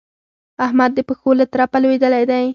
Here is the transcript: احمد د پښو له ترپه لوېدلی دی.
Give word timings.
احمد 0.65 0.91
د 0.95 0.99
پښو 1.07 1.31
له 1.39 1.45
ترپه 1.53 1.77
لوېدلی 1.83 2.23
دی. 2.31 2.45